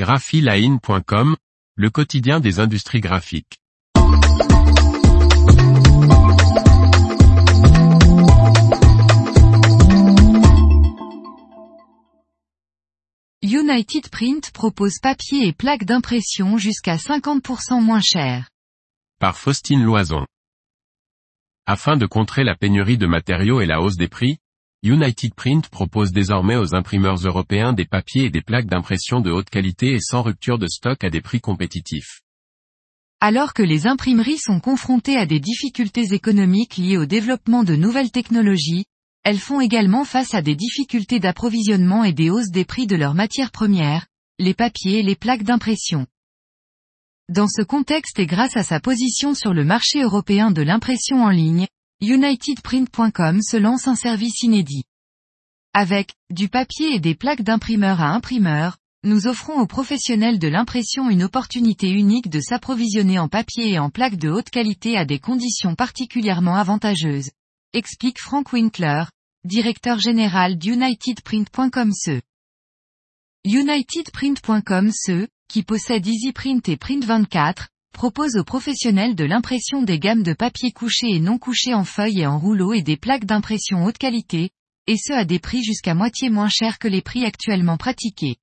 [0.00, 1.36] graphiline.com,
[1.76, 3.58] le quotidien des industries graphiques.
[13.42, 18.48] United Print propose papier et plaques d'impression jusqu'à 50% moins cher.
[19.18, 20.24] Par Faustine Loison.
[21.66, 24.38] Afin de contrer la pénurie de matériaux et la hausse des prix,
[24.82, 29.50] United Print propose désormais aux imprimeurs européens des papiers et des plaques d'impression de haute
[29.50, 32.22] qualité et sans rupture de stock à des prix compétitifs.
[33.20, 38.10] Alors que les imprimeries sont confrontées à des difficultés économiques liées au développement de nouvelles
[38.10, 38.86] technologies,
[39.22, 43.14] elles font également face à des difficultés d'approvisionnement et des hausses des prix de leurs
[43.14, 44.06] matières premières,
[44.38, 46.06] les papiers et les plaques d'impression.
[47.28, 51.28] Dans ce contexte et grâce à sa position sur le marché européen de l'impression en
[51.28, 51.66] ligne,
[52.02, 54.84] UnitedPrint.com se lance un service inédit.
[55.74, 61.10] Avec du papier et des plaques d'imprimeur à imprimeur, nous offrons aux professionnels de l'impression
[61.10, 65.18] une opportunité unique de s'approvisionner en papier et en plaques de haute qualité à des
[65.18, 67.32] conditions particulièrement avantageuses.
[67.74, 69.04] Explique Frank Winkler,
[69.44, 72.22] directeur général d'UnitedPrint.com ce.
[73.44, 80.32] UnitedPrint.com ce, qui possède EasyPrint et Print24, propose aux professionnels de l'impression des gammes de
[80.32, 83.98] papier couché et non couché en feuilles et en rouleau et des plaques d'impression haute
[83.98, 84.50] qualité,
[84.86, 88.36] et ce à des prix jusqu'à moitié moins chers que les prix actuellement pratiqués.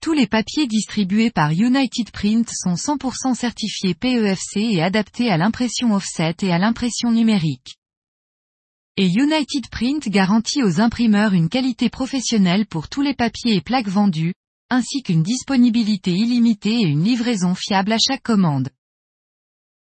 [0.00, 5.94] Tous les papiers distribués par United Print sont 100% certifiés PEFC et adaptés à l'impression
[5.94, 7.78] offset et à l'impression numérique.
[8.96, 13.88] Et United Print garantit aux imprimeurs une qualité professionnelle pour tous les papiers et plaques
[13.88, 14.34] vendus,
[14.70, 18.70] ainsi qu'une disponibilité illimitée et une livraison fiable à chaque commande.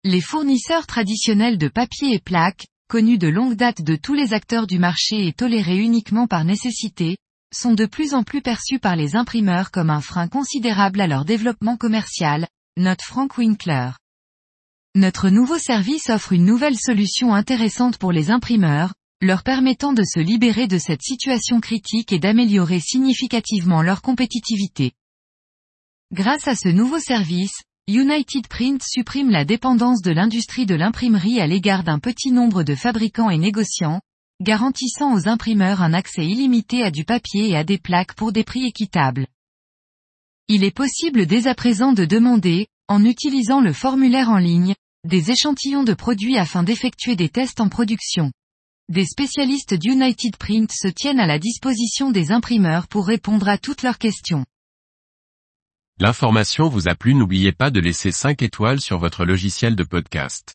[0.04, 4.66] Les fournisseurs traditionnels de papier et plaques, connus de longue date de tous les acteurs
[4.66, 7.16] du marché et tolérés uniquement par nécessité,
[7.52, 11.24] sont de plus en plus perçus par les imprimeurs comme un frein considérable à leur
[11.24, 13.90] développement commercial, note Frank Winkler.
[14.94, 20.20] Notre nouveau service offre une nouvelle solution intéressante pour les imprimeurs, leur permettant de se
[20.20, 24.92] libérer de cette situation critique et d'améliorer significativement leur compétitivité.
[26.12, 31.46] Grâce à ce nouveau service, United Print supprime la dépendance de l'industrie de l'imprimerie à
[31.46, 34.00] l'égard d'un petit nombre de fabricants et négociants,
[34.42, 38.44] garantissant aux imprimeurs un accès illimité à du papier et à des plaques pour des
[38.44, 39.26] prix équitables.
[40.48, 45.30] Il est possible dès à présent de demander, en utilisant le formulaire en ligne, des
[45.30, 48.30] échantillons de produits afin d'effectuer des tests en production.
[48.88, 53.82] Des spécialistes d'United Print se tiennent à la disposition des imprimeurs pour répondre à toutes
[53.82, 54.46] leurs questions.
[55.98, 60.54] L'information vous a plu n'oubliez pas de laisser 5 étoiles sur votre logiciel de podcast.